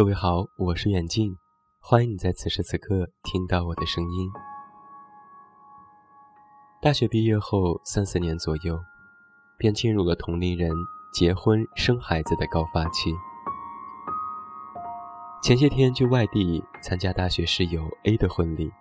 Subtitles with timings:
[0.00, 1.36] 各位好，我是远近，
[1.78, 4.30] 欢迎你在此时此刻听到我的声音。
[6.80, 8.80] 大学毕业后三四年左右，
[9.58, 10.72] 便进入了同龄人
[11.12, 13.12] 结婚生孩子的高发期。
[15.42, 18.72] 前些天去外地参加大学室友 A 的婚礼，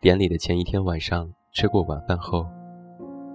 [0.00, 2.46] 典礼的前一天晚上吃过晚饭后，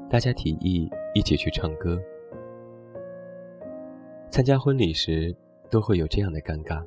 [0.09, 2.01] 大家提议一起去唱歌。
[4.31, 5.38] 参加婚礼时。
[5.71, 6.85] 都会有这样的尴尬，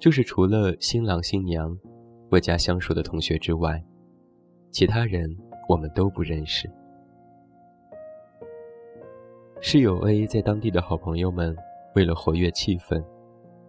[0.00, 1.78] 就是除了新郎新娘、
[2.28, 3.82] 我家相熟的同学之外，
[4.72, 5.34] 其他人
[5.68, 6.68] 我们都不认识。
[9.60, 11.56] 室友 A 在当地的好朋友们
[11.94, 13.02] 为了活跃气氛，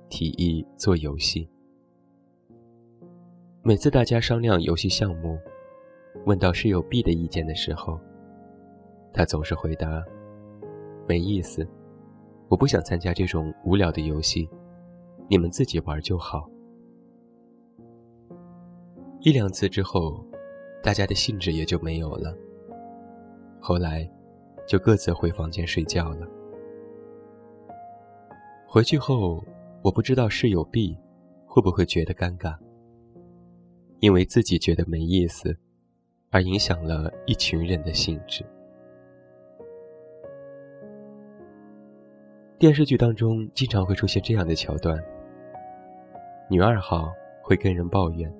[0.09, 1.47] 提议做游戏。
[3.61, 5.37] 每次大家商量游戏项目，
[6.25, 7.99] 问到室友 B 的意见的时候，
[9.13, 10.03] 他总是回答
[11.07, 11.65] ：“没意思。”
[12.49, 14.49] 我不想参加这种无聊的游戏，
[15.29, 16.49] 你们自己玩就好。
[19.19, 20.23] 一两次之后，
[20.81, 22.33] 大家的兴致也就没有了。
[23.59, 24.09] 后来，
[24.65, 26.27] 就各自回房间睡觉了。
[28.65, 29.43] 回去后，
[29.81, 30.97] 我不知道室友 B
[31.45, 32.57] 会不会觉得尴尬，
[33.99, 35.57] 因为自己觉得没意思，
[36.29, 38.45] 而影响了一群人的兴致。
[42.59, 44.97] 电视剧当中经常会出现这样的桥段：
[46.49, 48.33] 女二号会跟人抱怨，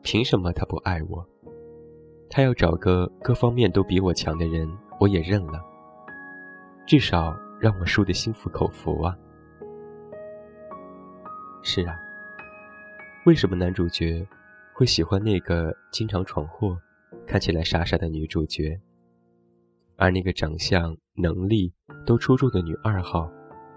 [0.00, 1.22] 凭什么他不爱我？
[2.30, 4.66] 他要找个各方面都比我强的人，
[4.98, 5.62] 我也认了。
[6.86, 9.14] 至少让我输得心服口服啊！
[11.62, 11.94] 是啊，
[13.26, 14.26] 为什么男主角
[14.72, 16.80] 会喜欢那个经常闯祸、
[17.26, 18.80] 看起来傻傻的女主角？
[19.96, 21.72] 而那个长相、能力
[22.06, 23.30] 都出众的女二号，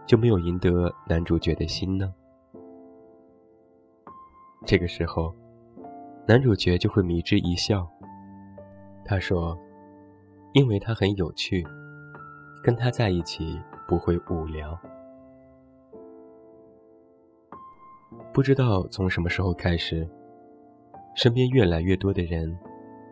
[0.07, 2.13] 就没有赢得男主角的心呢？
[4.65, 5.33] 这个时候，
[6.27, 7.87] 男主角就会迷之一笑。
[9.03, 9.57] 他说
[10.53, 11.65] ：“因为他很有趣，
[12.63, 14.77] 跟他在一起不会无聊。”
[18.33, 20.07] 不知道从什么时候开始，
[21.15, 22.57] 身边越来越多的人，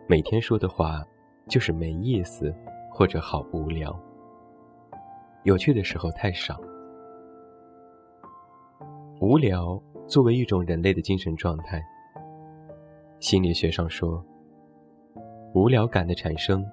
[0.08, 1.04] 每天说的话
[1.46, 2.52] 就是没意思。
[2.96, 3.92] 或者好无聊，
[5.44, 6.58] 有趣的时候太少。
[9.20, 11.84] 无聊作为一种人类的精神状态，
[13.20, 14.24] 心理学上说，
[15.54, 16.64] 无聊感的产生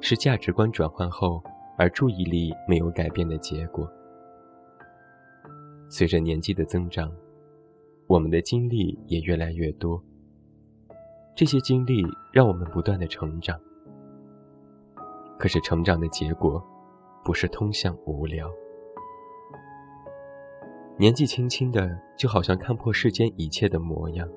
[0.00, 1.40] 是价值观转换后
[1.78, 3.88] 而注意力没有改变的结果。
[5.88, 7.12] 随着年纪的增长，
[8.08, 10.02] 我们的经历也越来越多，
[11.36, 13.56] 这些经历让我们不断的成长。
[15.38, 16.60] 可是成长的结果，
[17.26, 18.48] 不是通向无聊。
[20.96, 24.28] 年纪轻轻的，就好像看破世间一切的模样，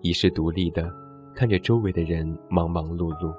[0.00, 0.90] 遗世独立的
[1.34, 3.36] 看着周围的人忙忙碌碌。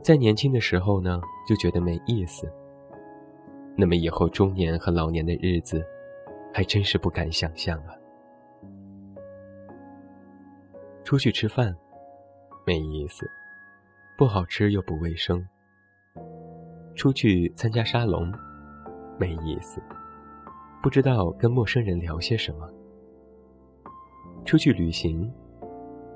[0.00, 2.48] 在年轻的时候呢，就觉得没意思。
[3.76, 5.84] 那么以后中年和老年的日子，
[6.54, 7.92] 还真是不敢想象啊！
[11.02, 11.76] 出去吃饭，
[12.64, 13.28] 没意思。
[14.16, 15.44] 不好吃又不卫生。
[16.94, 18.32] 出去参加沙龙，
[19.18, 19.82] 没意思。
[20.82, 22.68] 不知道跟陌生人聊些什么。
[24.44, 25.30] 出去旅行，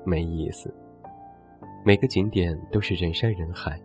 [0.03, 0.73] 没意思。
[1.85, 3.79] 每个景点都是人山人海，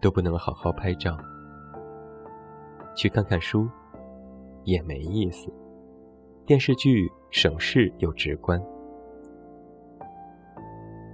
[0.00, 1.16] 都不能好好拍照。
[2.96, 3.68] 去看看书，
[4.64, 5.48] 也没意思。
[6.44, 8.60] 电视剧省事又直观，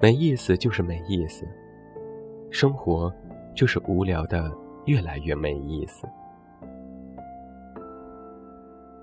[0.00, 1.47] 没意思就是没意思。
[2.50, 3.12] 生活
[3.55, 4.50] 就是无聊的，
[4.86, 6.08] 越来越没意思。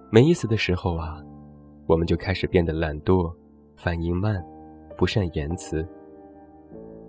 [0.09, 1.23] 没意思的时候啊，
[1.87, 3.33] 我们就开始变得懒惰、
[3.77, 4.43] 反应慢、
[4.97, 5.87] 不善言辞，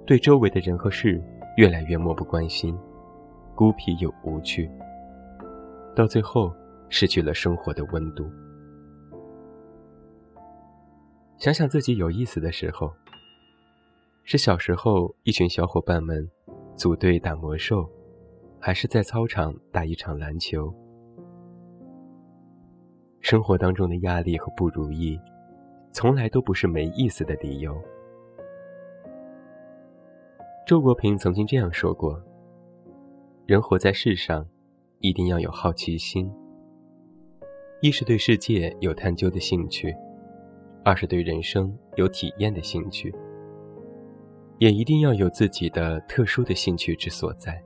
[0.06, 1.22] 对周围的人和事
[1.56, 2.78] 越来越漠不关心，
[3.54, 4.70] 孤僻又无趣，
[5.94, 6.52] 到最后
[6.88, 8.24] 失去了生活的温度。
[11.36, 12.92] 想想自己有意思的时候。
[14.26, 16.26] 是小时候一群小伙伴们
[16.76, 17.86] 组队打魔兽，
[18.66, 20.72] 还是在操场打一场篮球？
[23.20, 25.20] 生活当中的压力和不如意，
[25.92, 27.78] 从来都不是没意思的理由。
[30.66, 32.18] 周国平曾经这样说过
[33.44, 34.48] ：“人活在世上，
[35.00, 36.32] 一定要有好奇心，
[37.82, 39.94] 一是对世界有探究的兴趣，
[40.82, 43.14] 二是对人生有体验的兴趣。”
[44.56, 47.62] 也一定要有自己的特殊的兴趣之所在，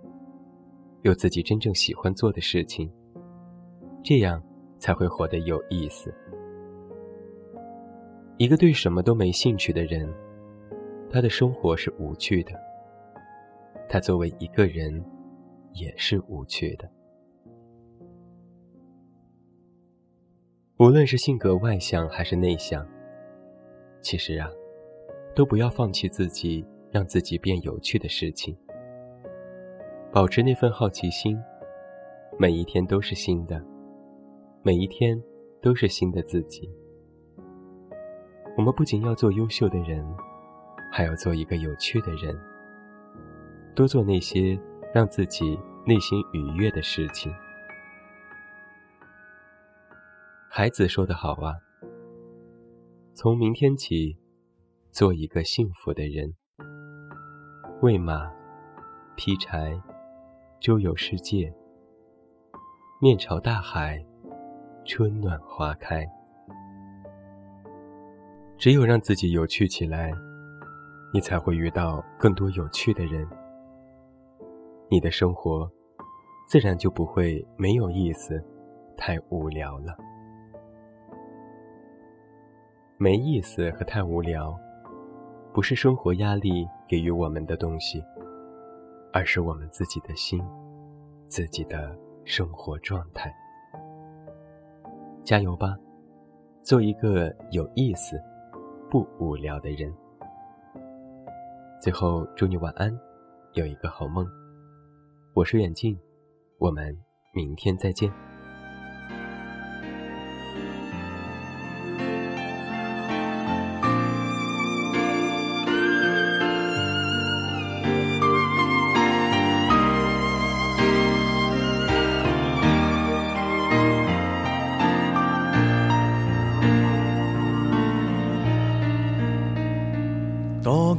[1.02, 2.90] 有自己真正喜欢做的事情，
[4.02, 4.42] 这样
[4.78, 6.12] 才会活得有意思。
[8.36, 10.08] 一个对什么都没兴趣的人，
[11.10, 12.52] 他的生活是无趣的。
[13.88, 15.04] 他作为一个人，
[15.72, 16.88] 也是无趣的。
[20.78, 22.86] 无论是性格外向还是内向，
[24.00, 24.48] 其实啊，
[25.34, 28.56] 都不要放弃自己让自己变有趣的事情。
[30.10, 31.38] 保持那份好奇心，
[32.38, 33.62] 每一天都是新的，
[34.62, 35.22] 每一天
[35.60, 36.68] 都是新的自己。
[38.56, 40.02] 我们不仅要做优秀的人，
[40.90, 42.34] 还要做一个有趣的人。
[43.74, 44.58] 多做那些
[44.94, 47.30] 让自己内心愉悦的事情。
[50.48, 51.54] 孩子说的好啊，
[53.12, 54.16] 从明天起，
[54.90, 56.34] 做一个幸福的人。
[57.82, 58.32] 喂马，
[59.14, 59.80] 劈柴，
[60.60, 61.52] 周游世界，
[63.00, 64.04] 面朝大海，
[64.84, 66.04] 春暖花开。
[68.56, 70.12] 只有让自己有趣起来，
[71.14, 73.24] 你才会遇到更多有趣的人。
[74.90, 75.70] 你的生活
[76.48, 78.44] 自然就不会没有意思、
[78.96, 79.96] 太无聊了。
[82.96, 84.58] 没意思和太无聊，
[85.54, 88.02] 不是生活压力给予我们的东西，
[89.12, 90.42] 而是我们自己的心、
[91.28, 93.34] 自己的生活状态。
[95.24, 95.76] 加油吧，
[96.62, 98.20] 做一个有意思。
[98.90, 99.92] 不无聊的人。
[101.78, 102.90] 最后，祝你晚安，
[103.52, 104.26] 有一个好梦。
[105.34, 105.94] 我是远近，
[106.56, 106.98] 我们
[107.34, 108.10] 明天再见。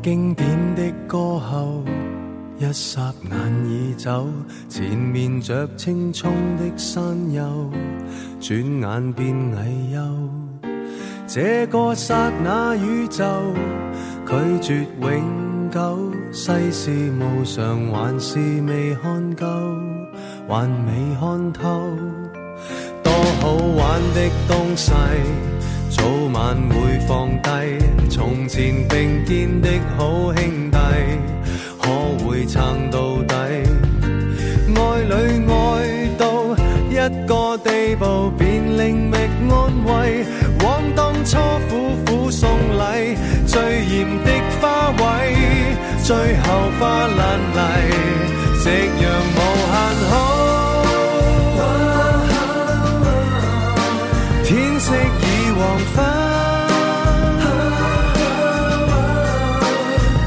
[0.01, 1.84] 经典的歌后，
[2.57, 4.28] 一刹眼已走。
[4.69, 7.04] 前面着青葱的山
[7.34, 7.69] 丘，
[8.40, 10.69] 转眼变矮丘。
[11.28, 13.25] 这个刹那宇宙，
[14.25, 16.12] 拒绝永久。
[16.31, 19.46] 世事无常，还是未看够，
[20.48, 21.92] 还未看透。
[23.04, 23.12] 多
[23.42, 24.92] 好玩的东西。
[25.89, 26.03] 早
[26.33, 27.50] 晚会放低，
[28.09, 30.77] 从前并肩的好兄弟，
[31.81, 31.89] 可
[32.24, 33.33] 会撑到底？
[34.75, 35.13] 爱侣
[35.47, 35.51] 爱
[36.18, 36.56] 到
[36.89, 36.95] 一
[37.27, 39.18] 个地步，便另觅
[39.50, 39.53] 安
[39.86, 40.24] 慰。
[40.63, 41.38] 往当初
[41.69, 44.30] 苦苦送礼，最艳的
[44.62, 45.01] 花卉，
[46.03, 46.47] 最后
[46.80, 47.19] 花烂
[47.53, 47.57] 泥，
[48.62, 48.69] 夕
[49.01, 49.03] 阳
[49.36, 49.38] 无
[49.71, 49.75] 限
[50.09, 50.13] 好。
[54.44, 55.24] 天色已
[55.59, 55.97] 黄昏，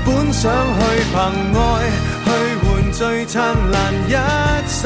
[0.04, 0.80] 本想去
[1.10, 1.16] 凭
[1.58, 1.60] 爱
[2.24, 2.28] 去
[2.60, 3.74] 换最灿烂
[4.06, 4.10] 一
[4.68, 4.82] 生，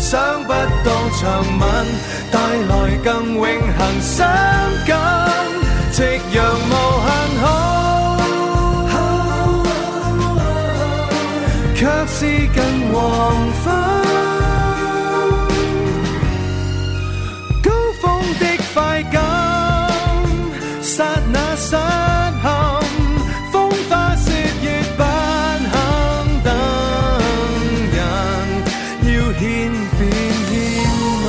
[0.00, 0.90] 想不到
[1.20, 1.22] 长
[1.60, 1.62] 吻
[2.32, 2.36] 带
[2.68, 2.72] 来
[3.04, 3.44] 更永
[3.78, 4.26] 恒伤
[4.84, 4.92] 感，
[5.92, 6.02] 夕
[6.32, 6.36] 阳
[6.68, 6.72] 无
[7.06, 7.08] 限
[7.40, 7.46] 好，
[11.76, 12.18] 却是
[12.56, 12.58] 更
[12.92, 12.98] 黄
[13.64, 14.13] 昏。
[29.36, 30.02] 天边
[30.52, 30.56] 阴
[31.24, 31.28] 霾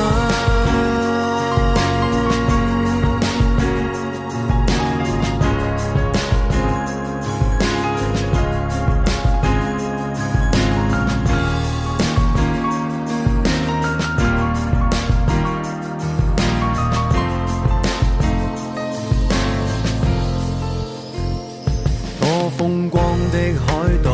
[22.22, 23.68] 多风光的海
[24.04, 24.10] 岛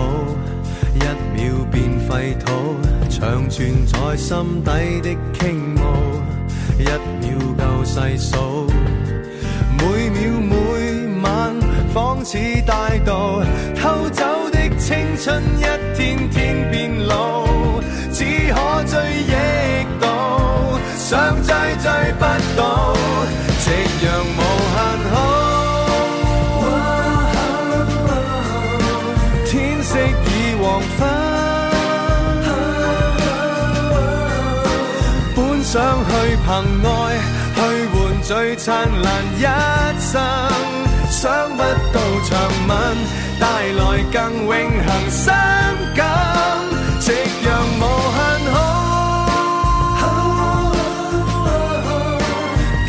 [0.96, 1.00] 一
[1.36, 2.52] 秒变废土。
[3.50, 5.82] 存在心底的倾慕，
[6.80, 8.66] 一秒够细数，
[9.78, 11.56] 每秒每晚
[11.94, 13.42] 仿似大道，
[35.72, 36.52] 想去凭
[36.84, 36.92] 爱
[37.56, 37.60] 去
[37.94, 39.42] 换最灿烂一
[40.02, 40.12] 生。
[41.10, 41.98] 想不到
[42.28, 42.32] 长
[42.68, 42.78] 吻
[43.40, 45.34] 带来更永恒伤
[45.96, 46.04] 感
[47.00, 47.14] 夕
[47.46, 47.50] 阳
[47.80, 47.82] 无
[48.18, 48.20] 限
[48.52, 48.56] 好。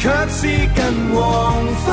[0.00, 0.40] 却是
[0.74, 0.80] 近
[1.14, 1.20] 黄
[1.84, 1.91] 昏。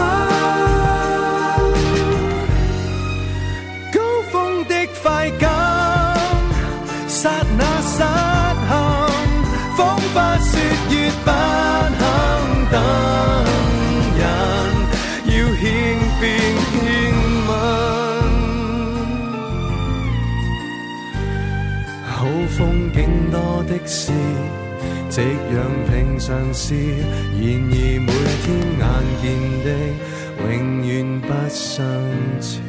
[22.20, 24.12] 好风景多的是，
[25.10, 25.58] 夕阳
[25.88, 26.76] 平常事。
[26.76, 28.12] 然而每
[28.44, 28.46] 天
[28.78, 28.84] 眼
[29.22, 29.24] 见
[29.64, 29.68] 的，
[30.44, 31.80] 永远不相
[32.42, 32.60] 似。